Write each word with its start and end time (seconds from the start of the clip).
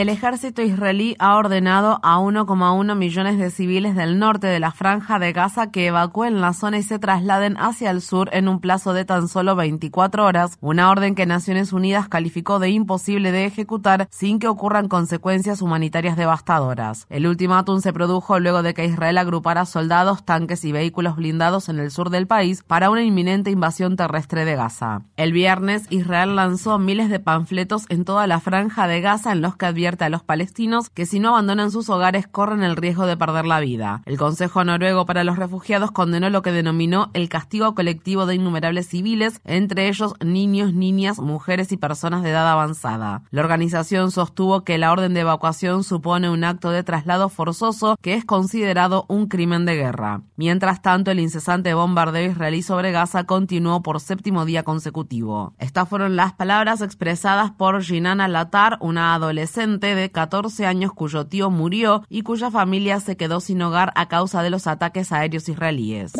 El 0.00 0.08
ejército 0.08 0.62
israelí 0.62 1.14
ha 1.18 1.36
ordenado 1.36 2.00
a 2.02 2.16
1,1 2.20 2.96
millones 2.96 3.36
de 3.36 3.50
civiles 3.50 3.94
del 3.94 4.18
norte 4.18 4.46
de 4.46 4.58
la 4.58 4.72
franja 4.72 5.18
de 5.18 5.34
Gaza 5.34 5.70
que 5.70 5.88
evacúen 5.88 6.40
la 6.40 6.54
zona 6.54 6.78
y 6.78 6.82
se 6.82 6.98
trasladen 6.98 7.58
hacia 7.58 7.90
el 7.90 8.00
sur 8.00 8.30
en 8.32 8.48
un 8.48 8.62
plazo 8.62 8.94
de 8.94 9.04
tan 9.04 9.28
solo 9.28 9.56
24 9.56 10.24
horas, 10.24 10.56
una 10.62 10.88
orden 10.88 11.14
que 11.14 11.26
Naciones 11.26 11.74
Unidas 11.74 12.08
calificó 12.08 12.58
de 12.60 12.70
imposible 12.70 13.30
de 13.30 13.44
ejecutar 13.44 14.08
sin 14.10 14.38
que 14.38 14.48
ocurran 14.48 14.88
consecuencias 14.88 15.60
humanitarias 15.60 16.16
devastadoras. 16.16 17.04
El 17.10 17.26
ultimátum 17.26 17.82
se 17.82 17.92
produjo 17.92 18.40
luego 18.40 18.62
de 18.62 18.72
que 18.72 18.86
Israel 18.86 19.18
agrupara 19.18 19.66
soldados, 19.66 20.24
tanques 20.24 20.64
y 20.64 20.72
vehículos 20.72 21.16
blindados 21.16 21.68
en 21.68 21.78
el 21.78 21.90
sur 21.90 22.08
del 22.08 22.26
país 22.26 22.62
para 22.62 22.88
una 22.88 23.02
inminente 23.02 23.50
invasión 23.50 23.96
terrestre 23.96 24.46
de 24.46 24.56
Gaza. 24.56 25.02
El 25.18 25.34
viernes, 25.34 25.84
Israel 25.90 26.36
lanzó 26.36 26.78
miles 26.78 27.10
de 27.10 27.20
panfletos 27.20 27.84
en 27.90 28.06
toda 28.06 28.26
la 28.26 28.40
franja 28.40 28.86
de 28.86 29.02
Gaza 29.02 29.32
en 29.32 29.42
los 29.42 29.56
que 29.56 29.66
advierte 29.90 30.04
a 30.04 30.08
los 30.08 30.22
palestinos 30.22 30.88
que 30.88 31.04
si 31.04 31.18
no 31.18 31.30
abandonan 31.30 31.72
sus 31.72 31.88
hogares 31.88 32.28
corren 32.28 32.62
el 32.62 32.76
riesgo 32.76 33.06
de 33.06 33.16
perder 33.16 33.44
la 33.44 33.58
vida. 33.58 34.02
El 34.06 34.18
Consejo 34.18 34.62
Noruego 34.62 35.04
para 35.04 35.24
los 35.24 35.36
Refugiados 35.36 35.90
condenó 35.90 36.30
lo 36.30 36.42
que 36.42 36.52
denominó 36.52 37.10
el 37.12 37.28
castigo 37.28 37.74
colectivo 37.74 38.24
de 38.24 38.36
innumerables 38.36 38.86
civiles, 38.86 39.40
entre 39.44 39.88
ellos 39.88 40.14
niños, 40.24 40.74
niñas, 40.74 41.18
mujeres 41.18 41.72
y 41.72 41.76
personas 41.76 42.22
de 42.22 42.30
edad 42.30 42.48
avanzada. 42.48 43.22
La 43.30 43.40
organización 43.40 44.12
sostuvo 44.12 44.62
que 44.62 44.78
la 44.78 44.92
orden 44.92 45.12
de 45.12 45.20
evacuación 45.20 45.82
supone 45.82 46.30
un 46.30 46.44
acto 46.44 46.70
de 46.70 46.84
traslado 46.84 47.28
forzoso 47.28 47.96
que 48.00 48.14
es 48.14 48.24
considerado 48.24 49.06
un 49.08 49.26
crimen 49.26 49.64
de 49.66 49.74
guerra. 49.74 50.22
Mientras 50.36 50.82
tanto, 50.82 51.10
el 51.10 51.18
incesante 51.18 51.74
bombardeo 51.74 52.30
israelí 52.30 52.62
sobre 52.62 52.92
Gaza 52.92 53.24
continuó 53.24 53.82
por 53.82 54.00
séptimo 54.00 54.44
día 54.44 54.62
consecutivo. 54.62 55.54
Estas 55.58 55.88
fueron 55.88 56.14
las 56.14 56.32
palabras 56.34 56.80
expresadas 56.80 57.50
por 57.50 57.82
Jinana 57.82 58.28
Latar, 58.28 58.78
una 58.80 59.14
adolescente 59.14 59.79
de 59.88 60.10
14 60.10 60.66
años 60.66 60.92
cuyo 60.92 61.26
tío 61.26 61.50
murió 61.50 62.04
y 62.08 62.22
cuya 62.22 62.50
familia 62.50 63.00
se 63.00 63.16
quedó 63.16 63.40
sin 63.40 63.62
hogar 63.62 63.92
a 63.96 64.08
causa 64.08 64.42
de 64.42 64.50
los 64.50 64.66
ataques 64.66 65.12
aéreos 65.12 65.48
israelíes. 65.48 66.12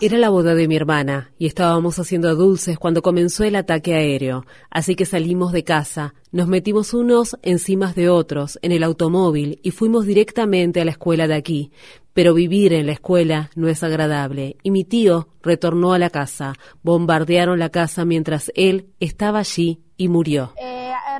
Era 0.00 0.18
la 0.18 0.28
boda 0.28 0.54
de 0.54 0.68
mi 0.68 0.76
hermana 0.76 1.30
y 1.38 1.46
estábamos 1.46 1.98
haciendo 1.98 2.34
dulces 2.34 2.78
cuando 2.78 3.02
comenzó 3.02 3.44
el 3.44 3.56
ataque 3.56 3.94
aéreo, 3.94 4.44
así 4.70 4.94
que 4.94 5.06
salimos 5.06 5.52
de 5.52 5.64
casa, 5.64 6.14
nos 6.30 6.48
metimos 6.48 6.92
unos 6.92 7.38
encima 7.42 7.92
de 7.92 8.10
otros 8.10 8.58
en 8.62 8.72
el 8.72 8.82
automóvil 8.82 9.60
y 9.62 9.70
fuimos 9.70 10.04
directamente 10.04 10.80
a 10.80 10.84
la 10.84 10.90
escuela 10.90 11.26
de 11.26 11.34
aquí. 11.34 11.72
Pero 12.12 12.34
vivir 12.34 12.72
en 12.72 12.86
la 12.86 12.92
escuela 12.92 13.50
no 13.54 13.68
es 13.68 13.82
agradable 13.84 14.56
y 14.62 14.70
mi 14.70 14.84
tío 14.84 15.28
retornó 15.40 15.92
a 15.92 15.98
la 15.98 16.10
casa. 16.10 16.54
Bombardearon 16.82 17.58
la 17.58 17.68
casa 17.70 18.04
mientras 18.04 18.50
él 18.56 18.88
estaba 18.98 19.38
allí 19.38 19.80
y 19.96 20.08
murió. 20.08 20.52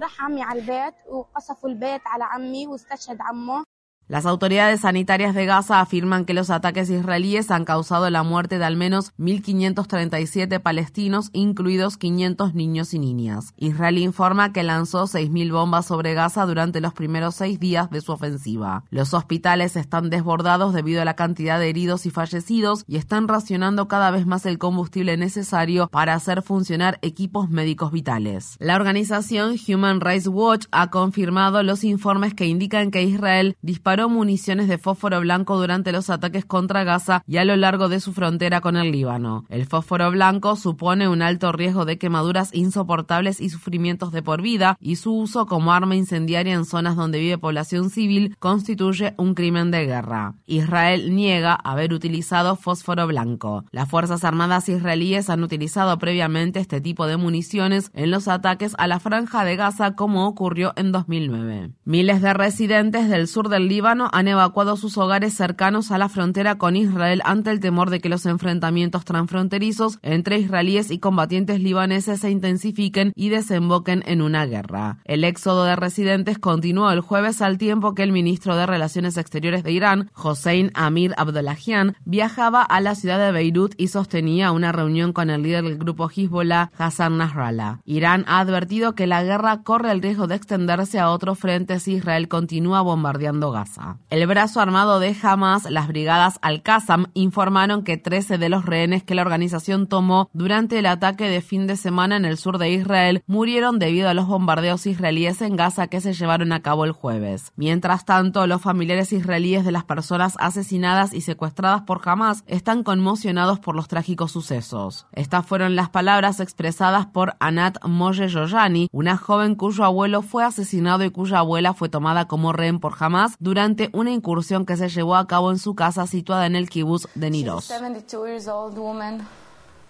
راح 0.03 0.23
عمي 0.23 0.43
على 0.43 0.61
البيت 0.61 0.95
وقصفوا 1.07 1.69
البيت 1.69 2.03
على 2.07 2.25
عمي 2.25 2.67
واستشهد 2.67 3.19
عمه. 3.21 3.65
Las 4.09 4.25
autoridades 4.25 4.81
sanitarias 4.81 5.35
de 5.35 5.45
Gaza 5.45 5.81
afirman 5.81 6.25
que 6.25 6.33
los 6.33 6.49
ataques 6.49 6.89
israelíes 6.89 7.51
han 7.51 7.67
causado 7.67 8.09
la 8.09 8.23
muerte 8.23 8.59
de 8.59 8.65
al 8.65 8.75
menos 8.75 9.13
1.537 9.19 10.63
palestinos, 10.63 11.29
incluidos 11.35 11.99
500 11.99 12.55
niños 12.55 12.95
y 12.95 13.01
niñas. 13.01 13.53
Israel 13.59 13.99
informa 13.99 14.55
que 14.55 14.63
lanzó 14.63 15.03
6.000 15.03 15.53
bombas 15.53 15.85
sobre 15.85 16.15
Gaza 16.15 16.47
durante 16.47 16.81
los 16.81 16.95
primeros 16.95 17.35
seis 17.35 17.61
días 17.61 17.91
de 17.91 18.01
su 18.01 18.13
ofensiva. 18.13 18.85
Los 18.89 19.13
hospitales 19.13 19.77
están 19.77 20.09
desbordados 20.09 20.73
debido 20.73 21.03
a 21.03 21.05
la 21.05 21.15
cantidad 21.15 21.61
de 21.61 21.69
heridos 21.69 22.07
y 22.07 22.11
fallecidos 22.11 22.85
y 22.89 22.97
están 22.97 23.29
racionando 23.29 23.89
cada 23.89 24.11
vez 24.11 24.25
más 24.25 24.47
el 24.47 24.57
combustible 24.57 25.19
necesario 25.19 25.87
para 25.89 26.15
hacer 26.15 26.41
funcionar 26.41 26.99
equipos 27.03 27.51
médicos 27.51 27.93
vitales. 27.93 28.57
La 28.59 28.77
organización 28.77 29.57
Human 29.69 30.01
Rights 30.01 30.29
Watch 30.29 30.65
ha 30.71 30.89
confirmado 30.89 31.63
los 31.63 31.85
informes 31.85 32.33
que 32.33 32.47
indican 32.47 32.91
que 32.91 33.03
Israel 33.03 33.59
disparó 33.61 33.98
municiones 34.07 34.69
de 34.69 34.79
fósforo 34.79 35.21
blanco 35.21 35.59
durante 35.59 35.93
los 35.93 36.11
ataques 36.11 36.45
contra 36.45 36.85
Gaza 36.85 37.23
y 37.27 37.39
a 37.39 37.45
lo 37.45 37.57
largo 37.57 37.89
de 37.89 38.01
su 38.01 38.13
frontera 38.13 38.61
con 38.61 38.77
el 38.77 38.93
Líbano. 38.93 39.47
El 39.49 39.67
fósforo 39.67 40.11
blanco 40.11 40.57
supone 40.57 41.09
un 41.09 41.23
alto 41.23 41.53
riesgo 41.53 41.87
de 41.87 41.99
quemaduras 41.99 42.55
insoportables 42.55 43.41
y 43.41 43.49
sufrimientos 43.49 44.13
de 44.13 44.23
por 44.23 44.43
vida 44.43 44.77
y 44.81 44.97
su 44.97 45.15
uso 45.15 45.47
como 45.47 45.73
arma 45.73 45.97
incendiaria 45.97 46.55
en 46.55 46.67
zonas 46.67 46.97
donde 46.97 47.19
vive 47.19 47.39
población 47.39 47.89
civil 47.89 48.37
constituye 48.39 49.15
un 49.17 49.35
crimen 49.35 49.71
de 49.71 49.87
guerra. 49.87 50.35
Israel 50.47 51.15
niega 51.15 51.55
haber 51.55 51.95
utilizado 51.95 52.57
fósforo 52.57 53.07
blanco. 53.07 53.65
Las 53.71 53.89
Fuerzas 53.89 54.25
Armadas 54.25 54.69
israelíes 54.69 55.31
han 55.31 55.43
utilizado 55.43 55.99
previamente 55.99 56.61
este 56.61 56.81
tipo 56.81 57.07
de 57.07 57.17
municiones 57.17 57.91
en 57.95 58.11
los 58.11 58.29
ataques 58.29 58.75
a 58.79 58.87
la 58.87 59.01
franja 59.01 59.45
de 59.45 59.57
Gaza 59.57 59.95
como 59.95 60.27
ocurrió 60.27 60.73
en 60.77 60.93
2009. 60.93 61.71
Miles 61.85 62.21
de 62.21 62.35
residentes 62.35 63.09
del 63.09 63.29
sur 63.29 63.49
del 63.49 63.69
Líbano 63.69 63.88
han 63.89 64.29
evacuado 64.29 64.77
sus 64.77 64.99
hogares 64.99 65.35
cercanos 65.35 65.91
a 65.91 65.99
la 65.99 66.11
frontera 66.11 66.59
con 66.59 66.77
Israel 66.77 67.23
ante 67.25 67.51
el 67.51 67.61
temor 67.61 67.89
de 67.89 68.01
que 68.01 68.11
los 68.11 68.27
enfrentamientos 68.27 69.07
transfronterizos 69.07 69.99
entre 70.03 70.39
israelíes 70.39 70.91
y 70.91 70.99
combatientes 70.99 71.61
libaneses 71.61 72.21
se 72.21 72.31
intensifiquen 72.31 73.13
y 73.17 73.31
desemboquen 73.31 74.03
en 74.07 74.21
una 74.21 74.45
guerra. 74.45 74.99
El 75.05 75.25
éxodo 75.25 75.65
de 75.65 75.75
residentes 75.75 76.39
continuó 76.39 76.91
el 76.91 77.01
jueves 77.01 77.41
al 77.41 77.57
tiempo 77.57 77.95
que 77.95 78.03
el 78.03 78.13
ministro 78.13 78.57
de 78.57 78.67
Relaciones 78.67 79.17
Exteriores 79.17 79.65
de 79.65 79.73
Irán, 79.73 80.11
Hossein 80.15 80.71
Amir 80.75 81.15
Abdollahian, 81.17 81.97
viajaba 82.05 82.63
a 82.63 82.81
la 82.83 82.95
ciudad 82.95 83.19
de 83.19 83.33
Beirut 83.33 83.75
y 83.79 83.89
sostenía 83.89 84.53
una 84.53 84.71
reunión 84.71 85.15
con 85.15 85.31
el 85.31 85.43
líder 85.43 85.65
del 85.65 85.79
grupo 85.79 86.11
Hezbollah, 86.15 86.73
Hassan 86.77 87.17
Nasrallah. 87.17 87.81
Irán 87.87 88.25
ha 88.29 88.41
advertido 88.41 88.95
que 88.95 89.07
la 89.07 89.23
guerra 89.23 89.63
corre 89.63 89.93
el 89.93 90.03
riesgo 90.03 90.27
de 90.27 90.35
extenderse 90.35 90.99
a 90.99 91.09
otros 91.09 91.39
frentes 91.39 91.85
si 91.85 91.95
Israel 91.95 92.29
continúa 92.29 92.83
bombardeando 92.83 93.51
Gaza. 93.51 93.78
El 94.11 94.27
brazo 94.27 94.61
armado 94.61 95.01
de 95.01 95.17
Hamas, 95.23 95.71
las 95.71 95.89
brigadas 95.89 96.39
Al-Qassam, 96.43 97.07
informaron 97.15 97.85
que 97.85 97.97
13 97.97 98.39
de 98.39 98.49
los 98.49 98.65
rehenes 98.65 99.03
que 99.03 99.15
la 99.15 99.23
organización 99.23 99.87
tomó 99.87 100.29
durante 100.33 100.79
el 100.79 100.87
ataque 100.87 101.29
de 101.29 101.41
fin 101.41 101.67
de 101.67 101.77
semana 101.77 102.17
en 102.17 102.25
el 102.25 102.39
sur 102.39 102.59
de 102.59 102.71
Israel 102.71 103.23
murieron 103.27 103.79
debido 103.79 104.09
a 104.09 104.15
los 104.15 104.27
bombardeos 104.27 104.87
israelíes 104.87 105.43
en 105.43 105.57
Gaza 105.57 105.89
que 105.89 106.01
se 106.01 106.13
llevaron 106.13 106.53
a 106.53 106.63
cabo 106.63 106.85
el 106.85 106.93
jueves. 106.93 107.53
Mientras 107.57 108.05
tanto, 108.05 108.47
los 108.47 108.63
familiares 108.63 109.13
israelíes 109.13 109.65
de 109.65 109.73
las 109.73 109.85
personas 109.85 110.37
asesinadas 110.39 111.13
y 111.15 111.21
secuestradas 111.21 111.83
por 111.83 112.01
Hamas 112.05 112.45
están 112.47 112.83
conmocionados 112.83 113.61
por 113.61 113.77
los 113.77 113.89
trágicos 113.89 114.33
sucesos. 114.33 115.07
Estas 115.13 115.47
fueron 115.47 115.77
las 115.77 115.91
palabras 115.91 116.41
expresadas 116.41 117.07
por 117.07 117.37
Anat 117.41 117.85
Moye 117.85 118.29
Yoyani, 118.29 118.89
una 118.93 119.17
joven 119.17 119.55
cuyo 119.55 119.85
abuelo 119.85 120.23
fue 120.23 120.45
asesinado 120.45 121.05
y 121.05 121.11
cuya 121.11 121.39
abuela 121.39 121.75
fue 121.75 121.89
tomada 121.89 122.27
como 122.27 122.53
rehén 122.53 122.81
por 122.81 122.95
Hamas 122.99 123.37
durante 123.39 123.68
una 123.93 124.11
incursión 124.11 124.67
que 124.67 124.77
se 124.77 124.89
llevó 124.89 125.17
a 125.17 125.27
cabo 125.27 125.51
en 125.51 125.59
su 125.59 125.75
casa 125.75 126.07
situada 126.07 126.47
en 126.47 126.57
el 126.57 126.69
kibbutz 126.69 127.07
de 127.15 127.31
Niros. 127.31 127.71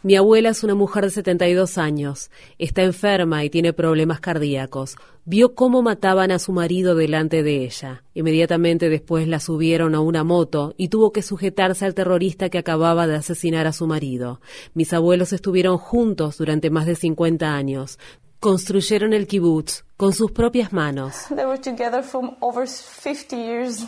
Mi 0.05 0.15
abuela 0.15 0.51
es 0.51 0.63
una 0.63 0.77
mujer 0.77 1.05
de 1.05 1.11
72 1.11 1.77
años. 1.77 2.31
Está 2.59 2.83
enferma 2.85 3.45
y 3.45 3.51
tiene 3.51 3.73
problemas 3.73 4.21
cardíacos. 4.21 4.97
Vio 5.25 5.57
cómo 5.57 5.83
mataban 5.83 6.31
a 6.31 6.39
su 6.39 6.53
marido 6.53 6.95
delante 6.95 7.43
de 7.43 7.65
ella. 7.65 8.05
Inmediatamente 8.15 8.89
después 8.91 9.27
la 9.27 9.41
subieron 9.41 9.97
a 9.97 10.01
una 10.01 10.23
moto 10.23 10.73
y 10.77 10.89
tuvo 10.89 11.11
que 11.11 11.23
sujetarse 11.23 11.85
al 11.85 11.95
terrorista 11.95 12.49
que 12.49 12.59
acababa 12.59 13.09
de 13.09 13.17
asesinar 13.17 13.67
a 13.67 13.73
su 13.73 13.89
marido. 13.89 14.41
Mis 14.73 14.93
abuelos 14.93 15.33
estuvieron 15.33 15.79
juntos 15.79 16.39
durante 16.39 16.71
más 16.71 16.87
de 16.87 16.95
50 16.95 17.53
años. 17.53 17.99
Construyeron 18.41 19.15
el 19.15 19.27
kibutz 19.27 19.83
con 19.97 20.13
sus 20.13 20.31
propias 20.31 20.73
manos. 20.73 21.27
They 21.29 21.45
were 21.45 21.59
together 21.59 22.05
from 22.05 22.37
over 22.41 22.67
50 22.69 23.37
years. 23.37 23.85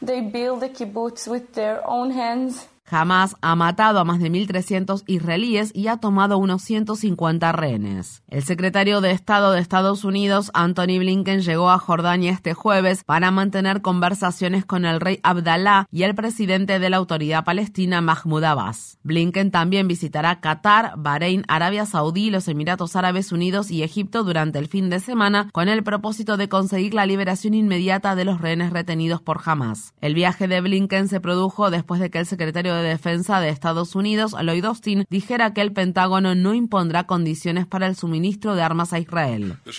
They 0.00 0.20
built 0.20 0.60
the 0.60 0.68
kibbutz 0.68 1.26
with 1.26 1.54
their 1.54 1.80
own 1.84 2.12
hands. 2.12 2.68
Hamas 2.90 3.36
ha 3.40 3.54
matado 3.56 3.98
a 4.00 4.04
más 4.04 4.20
de 4.20 4.30
1.300 4.30 5.04
israelíes 5.06 5.70
y 5.74 5.88
ha 5.88 5.98
tomado 5.98 6.38
unos 6.38 6.62
150 6.62 7.52
rehenes. 7.52 8.22
El 8.28 8.42
secretario 8.42 9.00
de 9.00 9.10
Estado 9.10 9.52
de 9.52 9.60
Estados 9.60 10.04
Unidos, 10.04 10.50
Anthony 10.54 10.98
Blinken, 10.98 11.40
llegó 11.40 11.70
a 11.70 11.78
Jordania 11.78 12.32
este 12.32 12.54
jueves 12.54 13.04
para 13.04 13.30
mantener 13.30 13.82
conversaciones 13.82 14.64
con 14.64 14.84
el 14.84 15.00
rey 15.00 15.20
Abdallah 15.22 15.86
y 15.90 16.02
el 16.02 16.14
presidente 16.14 16.78
de 16.78 16.90
la 16.90 16.96
autoridad 16.96 17.44
palestina, 17.44 18.00
Mahmoud 18.00 18.44
Abbas. 18.44 18.98
Blinken 19.02 19.50
también 19.50 19.88
visitará 19.88 20.40
Qatar, 20.40 20.94
Bahrein, 20.96 21.44
Arabia 21.48 21.86
Saudí, 21.86 22.30
los 22.30 22.48
Emiratos 22.48 22.96
Árabes 22.96 23.32
Unidos 23.32 23.70
y 23.70 23.82
Egipto 23.82 24.24
durante 24.24 24.58
el 24.58 24.68
fin 24.68 24.90
de 24.90 25.00
semana 25.00 25.48
con 25.52 25.68
el 25.68 25.82
propósito 25.82 26.36
de 26.36 26.48
conseguir 26.48 26.94
la 26.94 27.06
liberación 27.06 27.54
inmediata 27.54 28.14
de 28.14 28.24
los 28.24 28.40
rehenes 28.40 28.72
retenidos 28.72 29.20
por 29.22 29.40
Hamas. 29.44 29.94
El 30.00 30.14
viaje 30.14 30.48
de 30.48 30.60
Blinken 30.60 31.08
se 31.08 31.20
produjo 31.20 31.70
después 31.70 32.00
de 32.00 32.10
que 32.10 32.18
el 32.18 32.26
secretario 32.26 32.74
de 32.74 32.79
Defensa 32.82 33.40
de 33.40 33.48
Estados 33.48 33.94
Unidos, 33.94 34.34
Lloyd 34.40 34.64
Austin, 34.64 35.04
dijera 35.10 35.52
que 35.52 35.60
el 35.60 35.72
Pentágono 35.72 36.34
no 36.34 36.54
impondrá 36.54 37.04
condiciones 37.04 37.66
para 37.66 37.86
el 37.86 37.96
suministro 37.96 38.54
de 38.54 38.62
armas 38.62 38.92
a 38.92 38.98
Israel. 38.98 39.56
Uh, 39.64 39.70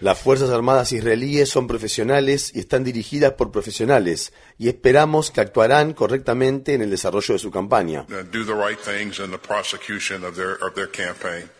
Las 0.00 0.18
Fuerzas 0.18 0.50
Armadas 0.50 0.92
israelíes 0.92 1.48
son 1.48 1.66
profesionales 1.66 2.52
y 2.54 2.60
están 2.60 2.84
dirigidas 2.84 3.32
por 3.32 3.50
profesionales 3.50 4.32
y 4.58 4.68
esperamos 4.68 5.30
que 5.30 5.40
actuarán 5.40 5.92
correctamente 5.92 6.74
en 6.74 6.82
el 6.82 6.90
desarrollo 6.90 7.34
de 7.34 7.38
su 7.38 7.50
campaña. 7.50 8.06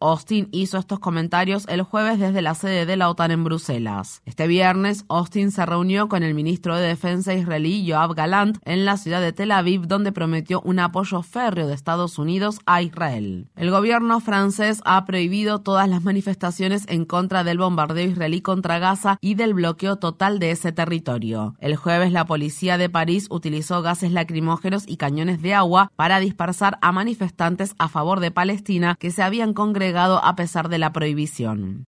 Austin 0.00 0.48
hizo 0.52 0.78
estos 0.78 0.98
comentarios 1.00 1.66
el 1.68 1.82
jueves 1.82 2.18
desde 2.18 2.42
la 2.42 2.54
sede 2.54 2.86
de 2.86 2.96
la 2.96 3.10
OTAN 3.10 3.30
en 3.30 3.44
Bruselas. 3.44 4.22
Este 4.24 4.46
viernes, 4.46 5.04
Austin 5.08 5.50
se 5.50 5.66
reunió 5.66 6.08
con 6.08 6.22
el 6.22 6.34
ministro 6.34 6.76
de 6.76 6.88
Defensa 6.88 7.34
israelí 7.34 7.55
Yoav 7.64 8.14
Galant 8.14 8.58
en 8.64 8.84
la 8.84 8.96
ciudad 8.96 9.20
de 9.20 9.32
Tel 9.32 9.52
Aviv, 9.52 9.86
donde 9.86 10.12
prometió 10.12 10.60
un 10.62 10.78
apoyo 10.78 11.22
férreo 11.22 11.66
de 11.66 11.74
Estados 11.74 12.18
Unidos 12.18 12.60
a 12.66 12.82
Israel. 12.82 13.48
El 13.56 13.70
gobierno 13.70 14.20
francés 14.20 14.80
ha 14.84 15.04
prohibido 15.04 15.60
todas 15.60 15.88
las 15.88 16.02
manifestaciones 16.02 16.84
en 16.88 17.04
contra 17.04 17.44
del 17.44 17.58
bombardeo 17.58 18.08
israelí 18.08 18.40
contra 18.40 18.78
Gaza 18.78 19.18
y 19.20 19.34
del 19.34 19.54
bloqueo 19.54 19.96
total 19.96 20.38
de 20.38 20.50
ese 20.50 20.72
territorio. 20.72 21.54
El 21.58 21.76
jueves, 21.76 22.12
la 22.12 22.26
policía 22.26 22.78
de 22.78 22.90
París 22.90 23.26
utilizó 23.30 23.82
gases 23.82 24.12
lacrimógenos 24.12 24.84
y 24.86 24.96
cañones 24.96 25.42
de 25.42 25.54
agua 25.54 25.90
para 25.96 26.20
dispersar 26.20 26.78
a 26.82 26.92
manifestantes 26.92 27.74
a 27.78 27.88
favor 27.88 28.20
de 28.20 28.30
Palestina 28.30 28.96
que 28.98 29.10
se 29.10 29.22
habían 29.22 29.54
congregado 29.54 30.22
a 30.24 30.36
pesar 30.36 30.68
de 30.68 30.78
la 30.78 30.92
prohibición. 30.92 31.86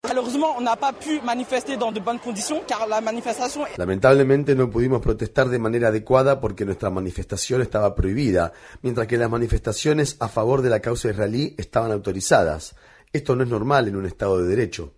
Lamentablemente 3.77 4.55
no 4.55 4.69
pudimos 4.69 5.01
protestar 5.01 5.49
de 5.51 5.59
manera 5.59 5.89
adecuada 5.89 6.39
porque 6.39 6.65
nuestra 6.65 6.89
manifestación 6.89 7.61
estaba 7.61 7.93
prohibida, 7.93 8.53
mientras 8.81 9.07
que 9.07 9.17
las 9.17 9.29
manifestaciones 9.29 10.17
a 10.19 10.27
favor 10.27 10.61
de 10.61 10.69
la 10.69 10.79
causa 10.79 11.09
israelí 11.09 11.53
estaban 11.57 11.91
autorizadas. 11.91 12.75
Esto 13.13 13.35
no 13.35 13.43
es 13.43 13.49
normal 13.49 13.87
en 13.89 13.97
un 13.97 14.05
Estado 14.05 14.37
de 14.37 14.47
Derecho. 14.47 14.93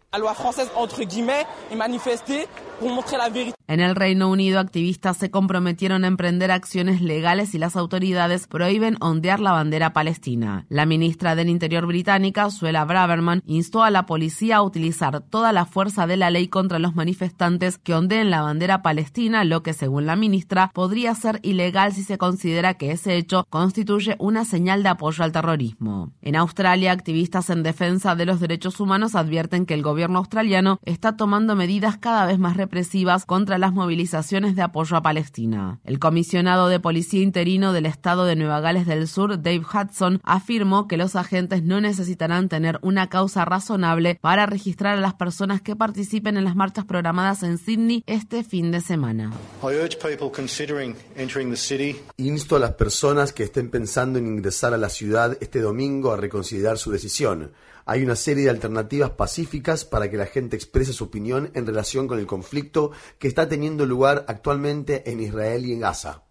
En 3.68 3.80
el 3.80 3.96
Reino 3.96 4.30
Unido, 4.30 4.60
activistas 4.60 5.18
se 5.18 5.32
comprometieron 5.32 6.04
a 6.04 6.08
emprender 6.08 6.52
acciones 6.52 7.02
legales 7.02 7.56
y 7.56 7.60
las 7.60 7.76
autoridades 7.76 8.46
prohíben 8.48 8.98
ondear 9.00 9.40
la 9.40 9.54
bandera 9.54 9.94
palestina. 9.94 10.66
La 10.68 10.86
ministra 10.86 11.36
del 11.36 11.48
Interior 11.50 11.86
británica, 11.86 12.50
Suela 12.50 12.84
Braverman, 12.84 13.42
instó 13.46 13.84
a 13.84 13.90
la 13.90 14.06
policía 14.06 14.58
a 14.58 14.62
utilizar 14.64 15.22
toda 15.22 15.54
la 15.54 15.66
fuerza 15.66 16.08
de 16.08 16.18
la 16.18 16.30
ley 16.30 16.50
contra 16.50 16.78
los 16.78 16.96
manifestantes 16.96 17.78
que 17.78 17.94
ondeen 17.94 18.30
la 18.30 18.42
bandera 18.42 18.82
palestina, 18.82 19.46
lo 19.46 19.64
que, 19.64 19.74
según 19.74 20.06
la 20.06 20.18
ministra, 20.18 20.70
podría 20.74 21.16
ser 21.16 21.40
ilegal 21.42 21.94
si 21.94 22.04
se 22.04 22.18
considera 22.18 22.74
que 22.74 22.92
ese 22.92 23.16
hecho 23.16 23.46
constituye 23.50 24.18
una 24.20 24.44
señal 24.44 24.84
de 24.84 24.90
apoyo 24.90 25.24
al 25.24 25.32
terrorismo. 25.32 26.12
En 26.22 26.36
Australia, 26.36 26.92
activistas 26.92 27.50
en 27.50 27.64
defensa 27.64 28.16
de 28.16 28.26
los 28.26 28.42
derechos 28.42 28.82
humanos 28.82 29.16
advierten 29.16 29.66
que 29.66 29.74
el 29.74 29.84
gobierno 29.84 30.20
australiano 30.20 30.80
está 30.84 31.16
tomando 31.16 31.56
medidas 31.56 31.98
cada 31.98 32.26
vez 32.26 32.40
más 32.40 32.58
represivas 32.58 33.26
contra 33.26 33.53
las 33.58 33.74
movilizaciones 33.74 34.56
de 34.56 34.62
apoyo 34.62 34.98
a 34.98 35.02
Palestina. 35.02 35.80
El 35.84 36.00
comisionado 36.00 36.68
de 36.68 36.80
policía 36.80 37.22
interino 37.22 37.74
del 37.74 37.86
estado 37.86 38.26
de 38.26 38.36
Nueva 38.36 38.60
Gales 38.60 38.86
del 38.86 39.08
Sur, 39.08 39.42
Dave 39.42 39.62
Hudson, 39.62 40.20
afirmó 40.24 40.88
que 40.88 40.98
los 40.98 41.16
agentes 41.16 41.64
no 41.64 41.82
necesitarán 41.82 42.50
tener 42.50 42.80
una 42.82 43.10
causa 43.10 43.46
razonable 43.46 44.18
para 44.22 44.46
registrar 44.46 44.98
a 44.98 45.02
las 45.02 45.14
personas 45.14 45.62
que 45.62 45.76
participen 45.76 46.38
en 46.38 46.44
las 46.44 46.56
marchas 46.56 46.86
programadas 46.86 47.44
en 47.44 47.58
Sydney 47.58 48.04
este 48.08 48.44
fin 48.44 48.72
de 48.72 48.82
semana. 48.82 49.32
Insto 52.18 52.56
a 52.56 52.60
las 52.60 52.72
personas 52.72 53.34
que 53.34 53.44
estén 53.44 53.70
pensando 53.70 54.20
en 54.20 54.28
ingresar 54.28 54.74
a 54.74 54.78
la 54.78 54.90
ciudad 54.90 55.38
este 55.42 55.62
domingo 55.62 56.12
a 56.12 56.18
reconsiderar 56.18 56.78
su 56.78 56.92
decisión 56.92 57.52
hay 57.86 58.04
una 58.04 58.16
serie 58.16 58.46
de 58.46 58.50
alternativas 58.50 59.12
pacíficas 59.12 59.86
para 59.86 60.10
que 60.10 60.18
la 60.18 60.26
gente 60.26 60.56
exprese 60.56 60.94
su 60.94 61.04
opinión 61.04 61.52
en 61.54 61.66
relación 61.66 62.08
con 62.08 62.20
el 62.20 62.26
conflicto 62.26 62.92
que 63.20 63.28
está 63.28 63.50
teniendo 63.50 63.86
lugar 63.86 64.26
actualmente 64.28 65.10
en 65.12 65.20
Israel 65.20 65.66
y 65.66 65.74
en 65.74 65.82
Gaza. 65.82 66.24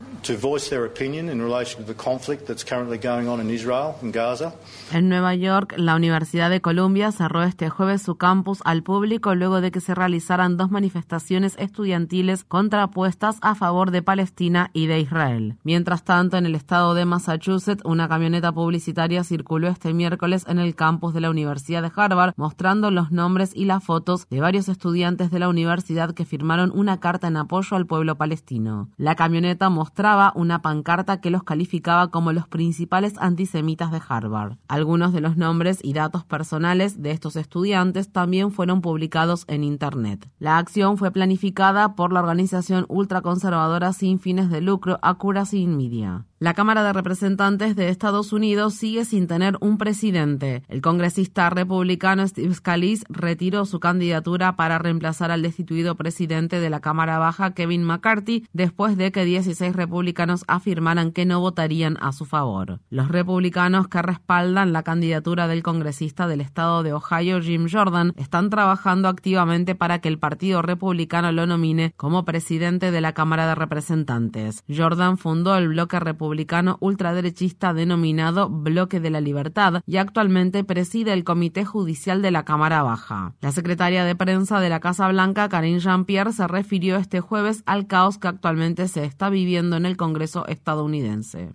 En 4.93 5.09
Nueva 5.09 5.35
York, 5.35 5.75
la 5.77 5.97
Universidad 5.97 6.51
de 6.51 6.61
Columbia 6.61 7.13
cerró 7.13 7.43
este 7.43 7.69
jueves 7.69 8.03
su 8.03 8.17
campus 8.17 8.61
al 8.65 8.83
público 8.83 9.35
luego 9.35 9.61
de 9.61 9.71
que 9.71 9.81
se 9.81 9.95
realizaran 9.95 10.57
dos 10.57 10.71
manifestaciones 10.71 11.55
estudiantiles 11.59 12.45
contrapuestas 12.45 13.37
a 13.43 13.55
favor 13.55 13.91
de 13.91 14.03
Palestina 14.03 14.71
y 14.73 14.87
de 14.87 15.01
Israel. 15.01 15.57
Mientras 15.65 16.05
tanto, 16.05 16.37
en 16.37 16.47
el 16.47 16.55
estado 16.55 16.95
de 16.95 17.05
Massachusetts, 17.05 17.83
una 17.85 18.09
camioneta 18.09 18.53
publicitaria 18.53 19.25
circuló 19.25 19.69
este 19.69 19.93
miércoles 19.93 20.45
en 20.49 20.59
el 20.59 20.75
campus 20.75 21.15
de 21.15 21.21
la 21.21 21.31
Universidad 21.31 21.42
Universidad 21.43 21.83
de 21.83 21.91
Harvard, 21.95 22.35
mostrando 22.37 22.91
los 22.91 23.11
nombres 23.11 23.53
y 23.55 23.65
las 23.65 23.83
fotos 23.83 24.27
de 24.31 24.41
varios 24.41 24.69
estudiantes 24.69 25.31
de 25.31 25.39
la 25.39 25.49
universidad 25.49 26.15
que 26.15 26.25
firmaron 26.25 26.71
una 26.75 27.01
carta 27.01 27.29
en 27.29 27.37
apoyo 27.37 27.77
al 27.77 27.87
pueblo 27.87 28.17
palestino. 28.17 28.89
La 28.97 29.17
camioneta 29.17 29.69
mostraba 29.71 30.33
una 30.37 30.63
pancarta 30.63 31.21
que 31.21 31.31
los 31.31 31.43
calificaba 31.43 32.11
como 32.11 32.33
los 32.33 32.47
principales 32.47 33.15
antisemitas 33.19 33.91
de 33.91 34.01
Harvard. 34.07 34.57
Algunos 34.69 35.13
de 35.13 35.21
los 35.21 35.37
nombres 35.37 35.81
y 35.83 35.93
datos 35.93 36.25
personales 36.25 37.03
de 37.03 37.11
estos 37.11 37.37
estudiantes 37.37 38.13
también 38.13 38.53
fueron 38.53 38.81
publicados 38.81 39.45
en 39.49 39.65
Internet. 39.65 40.29
La 40.39 40.59
acción 40.59 40.97
fue 40.97 41.11
planificada 41.11 41.95
por 41.95 42.13
la 42.13 42.21
organización 42.21 42.87
ultraconservadora 42.89 43.93
sin 43.93 44.21
fines 44.21 44.51
de 44.51 44.61
lucro 44.61 44.99
Accuracy 45.03 45.63
in 45.63 45.77
Media. 45.77 46.27
La 46.43 46.55
Cámara 46.55 46.83
de 46.83 46.93
Representantes 46.93 47.77
de 47.77 47.89
Estados 47.89 48.33
Unidos 48.33 48.75
sigue 48.75 49.05
sin 49.05 49.29
tener 49.29 49.57
un 49.61 49.79
presidente. 49.79 50.65
El 50.67 50.81
congresista 50.81 51.32
republicano 51.35 52.27
Steve 52.27 52.55
Scalise 52.55 53.05
retiró 53.09 53.65
su 53.67 53.81
candidatura 53.81 54.57
para 54.57 54.79
reemplazar 54.79 55.31
al 55.31 55.43
destituido 55.43 55.95
presidente 55.97 56.61
de 56.61 56.71
la 56.71 56.81
Cámara 56.81 57.19
Baja, 57.19 57.55
Kevin 57.55 57.85
McCarthy, 57.85 58.47
después 58.53 58.97
de 58.97 59.13
que 59.13 59.25
16 59.25 59.75
republicanos 59.75 60.45
afirmaran 60.49 61.13
que 61.13 61.27
no 61.27 61.41
votarían 61.41 61.97
a 62.01 62.13
su 62.13 62.25
favor. 62.25 62.81
Los 62.91 63.09
republicanos 63.09 63.89
que 63.89 64.03
respaldan 64.03 64.73
la 64.73 64.83
candidatura 64.83 65.49
del 65.49 65.63
congresista 65.63 66.27
del 66.27 66.41
estado 66.41 66.83
de 66.83 66.93
Ohio, 66.93 67.41
Jim 67.41 67.69
Jordan, 67.71 68.15
están 68.17 68.51
trabajando 68.51 69.09
activamente 69.09 69.75
para 69.75 70.01
que 70.01 70.09
el 70.09 70.19
Partido 70.19 70.63
Republicano 70.63 71.33
lo 71.33 71.47
nomine 71.47 71.93
como 71.97 72.25
presidente 72.25 72.91
de 72.91 73.01
la 73.01 73.13
Cámara 73.13 73.47
de 73.47 73.55
Representantes. 73.55 74.65
Jordan 74.69 75.19
fundó 75.19 75.57
el 75.57 75.69
bloque 75.69 75.99
republicano 75.99 76.23
republicano 76.23 76.77
ultraderechista 76.81 77.75
denominado 77.75 78.49
Bloque 78.49 79.01
de 79.01 79.11
la 79.11 79.21
Libertad 79.21 79.83
y 79.87 79.97
actualmente 79.97 80.63
preside 80.63 81.13
el 81.13 81.22
Comité 81.25 81.65
Judicial 81.65 82.23
de 82.23 82.31
la 82.31 82.45
Cámara 82.45 82.83
Baja. 82.83 83.35
La 83.41 83.53
secretaria 83.53 84.05
de 84.05 84.17
prensa 84.17 84.61
de 84.61 84.69
la 84.69 84.81
Casa 84.81 85.09
Blanca, 85.09 85.49
Karine 85.49 85.81
Jean-Pierre, 85.81 86.33
se 86.33 86.47
refirió 86.47 86.97
este 86.97 87.21
jueves 87.21 87.63
al 87.67 87.87
caos 87.87 88.19
que 88.19 88.29
actualmente 88.29 88.89
se 88.89 89.05
está 89.05 89.31
viviendo 89.31 89.77
en 89.77 89.87
el 89.87 89.97
Congreso 89.97 90.47
estadounidense. 90.47 91.55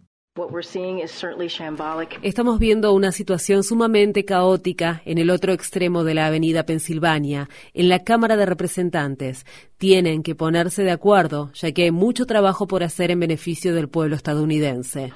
Estamos 2.22 2.60
viendo 2.60 2.94
una 2.94 3.12
situación 3.12 3.64
sumamente 3.64 4.24
caótica 4.24 5.02
en 5.06 5.18
el 5.18 5.32
otro 5.32 5.52
extremo 5.52 6.04
de 6.04 6.14
la 6.14 6.28
avenida 6.28 6.64
Pensilvania, 6.64 7.50
en 7.74 7.90
la 7.90 8.04
Cámara 8.04 8.36
de 8.36 8.46
Representantes. 8.46 9.48
Tienen 9.80 10.24
que 10.24 10.36
ponerse 10.36 10.84
de 10.84 10.92
acuerdo, 10.92 11.52
ya 11.54 11.72
que 11.72 11.84
hay 11.84 11.92
mucho 11.92 12.26
trabajo 12.26 12.68
por 12.68 12.84
hacer 12.84 13.12
en 13.12 13.20
beneficio 13.20 13.74
del 13.74 13.90
pueblo 13.90 14.16
estadounidense. 14.16 15.12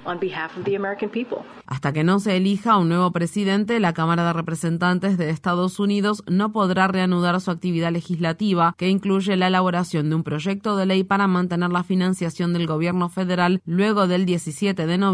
Hasta 1.66 1.94
que 1.94 2.04
no 2.04 2.20
se 2.20 2.38
elija 2.38 2.78
un 2.78 2.90
nuevo 2.90 3.12
presidente, 3.12 3.80
la 3.80 3.94
Cámara 3.94 4.26
de 4.26 4.34
Representantes 4.34 5.18
de 5.18 5.30
Estados 5.30 5.80
Unidos 5.80 6.24
no 6.28 6.52
podrá 6.52 6.88
reanudar 6.88 7.40
su 7.42 7.52
actividad 7.52 7.92
legislativa, 7.92 8.76
que 8.78 8.90
incluye 8.90 9.36
la 9.36 9.48
elaboración 9.48 10.10
de 10.10 10.16
un 10.16 10.24
proyecto 10.24 10.78
de 10.78 10.86
ley 10.86 11.04
para 11.04 11.28
mantener 11.28 11.70
la 11.70 11.84
financiación 11.84 12.54
del 12.54 12.68
gobierno 12.68 13.10
federal 13.10 13.62
luego 13.66 14.08
del 14.08 14.26
17 14.26 14.86
de 14.86 14.98
noviembre 14.98 15.11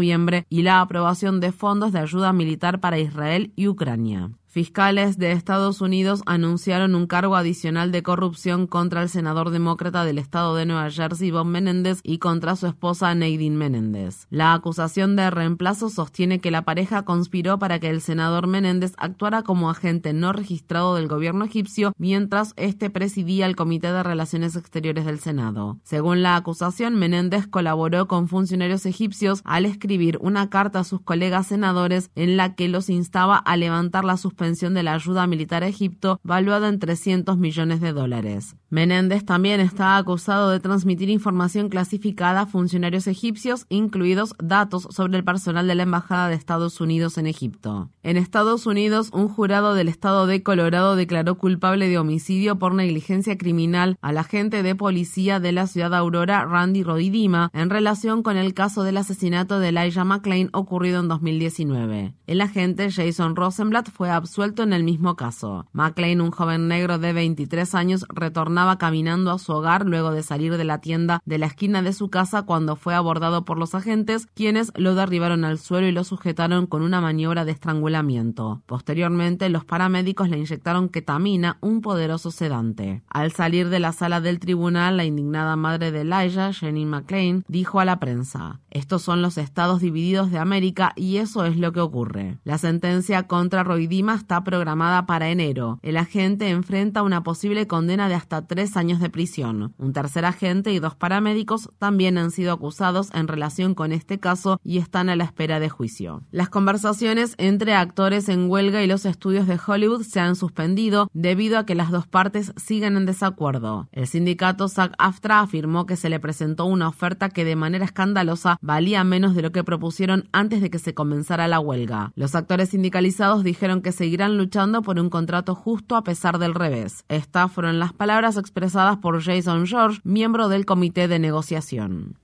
y 0.48 0.62
la 0.62 0.80
aprobación 0.80 1.40
de 1.40 1.52
fondos 1.52 1.92
de 1.92 2.00
ayuda 2.00 2.32
militar 2.32 2.80
para 2.80 2.98
Israel 2.98 3.52
y 3.56 3.68
Ucrania. 3.68 4.30
Fiscales 4.50 5.18
de 5.18 5.32
Estados 5.32 5.82
Unidos 5.82 6.22
anunciaron 6.24 6.94
un 6.94 7.06
cargo 7.06 7.36
adicional 7.36 7.92
de 7.92 8.02
corrupción 8.02 8.66
contra 8.66 9.02
el 9.02 9.10
senador 9.10 9.50
demócrata 9.50 10.06
del 10.06 10.16
estado 10.16 10.56
de 10.56 10.64
Nueva 10.64 10.90
Jersey, 10.90 11.30
Bob 11.30 11.44
Menéndez, 11.44 12.00
y 12.02 12.16
contra 12.16 12.56
su 12.56 12.66
esposa 12.66 13.14
Nadine 13.14 13.58
Menéndez. 13.58 14.26
La 14.30 14.54
acusación 14.54 15.16
de 15.16 15.30
reemplazo 15.30 15.90
sostiene 15.90 16.38
que 16.38 16.50
la 16.50 16.62
pareja 16.62 17.02
conspiró 17.02 17.58
para 17.58 17.78
que 17.78 17.90
el 17.90 18.00
senador 18.00 18.46
Menéndez 18.46 18.94
actuara 18.96 19.42
como 19.42 19.68
agente 19.68 20.14
no 20.14 20.32
registrado 20.32 20.94
del 20.94 21.08
gobierno 21.08 21.44
egipcio 21.44 21.92
mientras 21.98 22.54
este 22.56 22.88
presidía 22.88 23.44
el 23.44 23.54
Comité 23.54 23.92
de 23.92 24.02
Relaciones 24.02 24.56
Exteriores 24.56 25.04
del 25.04 25.18
Senado. 25.18 25.78
Según 25.82 26.22
la 26.22 26.36
acusación, 26.36 26.94
Menéndez 26.94 27.46
colaboró 27.46 28.08
con 28.08 28.28
funcionarios 28.28 28.86
egipcios 28.86 29.42
al 29.44 29.66
escribir 29.66 30.16
una 30.22 30.48
carta 30.48 30.80
a 30.80 30.84
sus 30.84 31.02
colegas 31.02 31.48
senadores 31.48 32.10
en 32.14 32.38
la 32.38 32.54
que 32.54 32.68
los 32.68 32.88
instaba 32.88 33.36
a 33.36 33.54
levantar 33.58 34.06
la 34.06 34.16
suspensión 34.16 34.37
de 34.38 34.82
la 34.84 34.94
ayuda 34.94 35.26
militar 35.26 35.64
a 35.64 35.68
Egipto, 35.68 36.20
valuada 36.22 36.68
en 36.68 36.78
300 36.78 37.36
millones 37.36 37.80
de 37.80 37.92
dólares. 37.92 38.54
Menéndez 38.70 39.24
también 39.24 39.60
está 39.60 39.96
acusado 39.96 40.50
de 40.50 40.60
transmitir 40.60 41.10
información 41.10 41.68
clasificada 41.68 42.42
a 42.42 42.46
funcionarios 42.46 43.08
egipcios, 43.08 43.66
incluidos 43.68 44.34
datos 44.38 44.86
sobre 44.90 45.18
el 45.18 45.24
personal 45.24 45.66
de 45.66 45.74
la 45.74 45.82
Embajada 45.82 46.28
de 46.28 46.36
Estados 46.36 46.80
Unidos 46.80 47.18
en 47.18 47.26
Egipto. 47.26 47.90
En 48.04 48.16
Estados 48.16 48.66
Unidos, 48.66 49.10
un 49.12 49.28
jurado 49.28 49.74
del 49.74 49.88
estado 49.88 50.26
de 50.26 50.42
Colorado 50.42 50.94
declaró 50.94 51.36
culpable 51.36 51.88
de 51.88 51.98
homicidio 51.98 52.58
por 52.58 52.74
negligencia 52.74 53.36
criminal 53.36 53.98
al 54.00 54.18
agente 54.18 54.62
de 54.62 54.76
policía 54.76 55.40
de 55.40 55.50
la 55.50 55.66
ciudad 55.66 55.90
de 55.90 55.96
Aurora, 55.96 56.44
Randy 56.44 56.84
Rodidima, 56.84 57.50
en 57.52 57.70
relación 57.70 58.22
con 58.22 58.36
el 58.36 58.54
caso 58.54 58.84
del 58.84 58.98
asesinato 58.98 59.58
de 59.58 59.70
Elijah 59.70 60.04
McClain 60.04 60.48
ocurrido 60.52 61.00
en 61.00 61.08
2019. 61.08 62.14
El 62.26 62.40
agente 62.40 62.90
Jason 62.90 63.34
Rosenblatt 63.34 63.90
fue 63.90 64.10
absuelto 64.10 64.27
en 64.58 64.72
el 64.72 64.84
mismo 64.84 65.16
caso. 65.16 65.66
McClain, 65.72 66.20
un 66.20 66.30
joven 66.30 66.68
negro 66.68 66.98
de 66.98 67.12
23 67.12 67.74
años, 67.74 68.04
retornó 68.08 68.58
caminando 68.78 69.30
a 69.30 69.38
su 69.38 69.52
hogar 69.52 69.86
luego 69.86 70.10
de 70.10 70.22
salir 70.22 70.56
de 70.56 70.64
la 70.64 70.80
tienda 70.80 71.20
de 71.24 71.38
la 71.38 71.46
esquina 71.46 71.80
de 71.80 71.92
su 71.92 72.08
casa 72.08 72.42
cuando 72.42 72.74
fue 72.76 72.94
abordado 72.94 73.44
por 73.44 73.56
los 73.56 73.74
agentes, 73.74 74.26
quienes 74.34 74.72
lo 74.74 74.94
derribaron 74.94 75.44
al 75.44 75.58
suelo 75.58 75.86
y 75.86 75.92
lo 75.92 76.02
sujetaron 76.02 76.66
con 76.66 76.82
una 76.82 77.00
maniobra 77.00 77.44
de 77.44 77.52
estrangulamiento. 77.52 78.62
Posteriormente, 78.66 79.48
los 79.48 79.64
paramédicos 79.64 80.28
le 80.28 80.38
inyectaron 80.38 80.88
ketamina, 80.88 81.58
un 81.60 81.80
poderoso 81.80 82.30
sedante. 82.30 83.02
Al 83.08 83.32
salir 83.32 83.68
de 83.68 83.78
la 83.78 83.92
sala 83.92 84.20
del 84.20 84.40
tribunal, 84.40 84.96
la 84.96 85.04
indignada 85.04 85.56
madre 85.56 85.92
de 85.92 86.00
Elijah, 86.00 86.52
Jenny 86.52 86.84
McLean, 86.84 87.44
dijo 87.48 87.80
a 87.80 87.84
la 87.84 88.00
prensa: 88.00 88.60
Estos 88.70 89.02
son 89.02 89.22
los 89.22 89.38
estados 89.38 89.80
divididos 89.80 90.30
de 90.30 90.38
América 90.38 90.92
y 90.96 91.18
eso 91.18 91.44
es 91.44 91.56
lo 91.56 91.72
que 91.72 91.80
ocurre. 91.80 92.38
La 92.44 92.58
sentencia 92.58 93.26
contra 93.26 93.62
Roidima 93.62 94.17
está 94.18 94.44
programada 94.44 95.06
para 95.06 95.30
enero. 95.30 95.78
El 95.82 95.96
agente 95.96 96.50
enfrenta 96.50 97.02
una 97.02 97.22
posible 97.22 97.66
condena 97.66 98.08
de 98.08 98.14
hasta 98.14 98.46
tres 98.46 98.76
años 98.76 99.00
de 99.00 99.08
prisión. 99.10 99.74
Un 99.78 99.92
tercer 99.92 100.24
agente 100.24 100.72
y 100.72 100.78
dos 100.78 100.94
paramédicos 100.94 101.70
también 101.78 102.18
han 102.18 102.30
sido 102.30 102.52
acusados 102.52 103.08
en 103.14 103.28
relación 103.28 103.74
con 103.74 103.92
este 103.92 104.18
caso 104.18 104.60
y 104.62 104.78
están 104.78 105.08
a 105.08 105.16
la 105.16 105.24
espera 105.24 105.60
de 105.60 105.68
juicio. 105.68 106.22
Las 106.30 106.50
conversaciones 106.50 107.34
entre 107.38 107.74
actores 107.74 108.28
en 108.28 108.50
huelga 108.50 108.82
y 108.82 108.86
los 108.86 109.06
estudios 109.06 109.46
de 109.46 109.58
Hollywood 109.64 110.02
se 110.02 110.20
han 110.20 110.36
suspendido 110.36 111.08
debido 111.14 111.58
a 111.58 111.66
que 111.66 111.74
las 111.74 111.90
dos 111.90 112.06
partes 112.06 112.52
siguen 112.56 112.96
en 112.96 113.06
desacuerdo. 113.06 113.88
El 113.92 114.06
sindicato 114.06 114.68
SAG-AFTRA 114.68 115.40
afirmó 115.40 115.86
que 115.86 115.96
se 115.96 116.08
le 116.08 116.20
presentó 116.20 116.64
una 116.64 116.88
oferta 116.88 117.28
que 117.28 117.44
de 117.44 117.56
manera 117.56 117.84
escandalosa 117.84 118.58
valía 118.60 119.04
menos 119.04 119.34
de 119.34 119.42
lo 119.42 119.52
que 119.52 119.64
propusieron 119.64 120.28
antes 120.32 120.60
de 120.60 120.70
que 120.70 120.78
se 120.78 120.94
comenzara 120.94 121.48
la 121.48 121.60
huelga. 121.60 122.12
Los 122.16 122.34
actores 122.34 122.70
sindicalizados 122.70 123.44
dijeron 123.44 123.82
que 123.82 123.92
seguirán 124.08 124.38
luchando 124.38 124.80
por 124.80 124.98
un 124.98 125.10
contrato 125.10 125.54
justo 125.54 125.94
a 125.94 126.02
pesar 126.02 126.38
del 126.38 126.54
revés. 126.54 127.04
Estas 127.10 127.52
fueron 127.52 127.78
las 127.78 127.92
palabras 127.92 128.38
expresadas 128.38 128.96
por 128.96 129.22
Jason 129.22 129.66
George, 129.66 130.00
miembro 130.02 130.48
del 130.48 130.64
comité 130.64 131.08
de 131.08 131.18
negociación. 131.18 132.16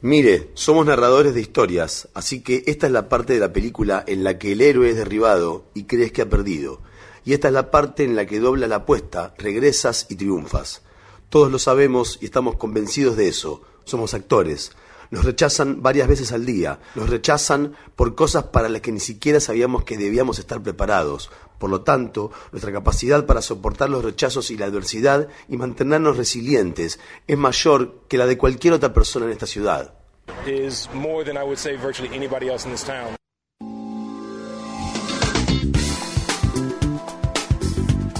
Mire, 0.00 0.50
somos 0.54 0.86
narradores 0.86 1.34
de 1.34 1.40
historias, 1.40 2.08
así 2.12 2.42
que 2.42 2.64
esta 2.66 2.86
es 2.88 2.92
la 2.92 3.08
parte 3.08 3.34
de 3.34 3.38
la 3.38 3.52
película 3.52 4.02
en 4.08 4.24
la 4.24 4.38
que 4.38 4.50
el 4.50 4.60
héroe 4.60 4.90
es 4.90 4.96
derribado 4.96 5.66
y 5.72 5.84
crees 5.84 6.10
que 6.10 6.22
ha 6.22 6.28
perdido. 6.28 6.80
Y 7.24 7.34
esta 7.34 7.46
es 7.46 7.54
la 7.54 7.70
parte 7.70 8.02
en 8.02 8.16
la 8.16 8.26
que 8.26 8.40
dobla 8.40 8.66
la 8.66 8.76
apuesta, 8.76 9.34
regresas 9.38 10.06
y 10.08 10.16
triunfas. 10.16 10.82
Todos 11.28 11.52
lo 11.52 11.60
sabemos 11.60 12.18
y 12.20 12.24
estamos 12.24 12.56
convencidos 12.56 13.16
de 13.16 13.28
eso. 13.28 13.62
Somos 13.84 14.14
actores. 14.14 14.72
Nos 15.10 15.24
rechazan 15.24 15.82
varias 15.82 16.06
veces 16.06 16.30
al 16.32 16.46
día. 16.46 16.78
Nos 16.94 17.10
rechazan 17.10 17.74
por 17.96 18.14
cosas 18.14 18.44
para 18.44 18.68
las 18.68 18.80
que 18.80 18.92
ni 18.92 19.00
siquiera 19.00 19.40
sabíamos 19.40 19.82
que 19.82 19.98
debíamos 19.98 20.38
estar 20.38 20.62
preparados. 20.62 21.32
Por 21.58 21.68
lo 21.68 21.80
tanto, 21.80 22.30
nuestra 22.52 22.72
capacidad 22.72 23.26
para 23.26 23.42
soportar 23.42 23.90
los 23.90 24.04
rechazos 24.04 24.52
y 24.52 24.56
la 24.56 24.66
adversidad 24.66 25.26
y 25.48 25.56
mantenernos 25.56 26.16
resilientes 26.16 27.00
es 27.26 27.36
mayor 27.36 28.04
que 28.08 28.18
la 28.18 28.26
de 28.26 28.38
cualquier 28.38 28.74
otra 28.74 28.94
persona 28.94 29.26
en 29.26 29.32
esta 29.32 29.46
ciudad. 29.46 29.94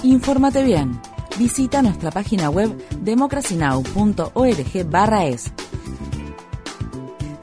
Infórmate 0.03 0.63
bien. 0.63 0.99
Visita 1.39 1.81
nuestra 1.81 2.11
página 2.11 2.49
web 2.49 2.69
democracynow.org/es 2.99 5.70